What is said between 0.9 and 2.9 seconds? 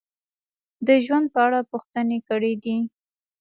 ژوند په اړه پوښتنې کړې دي: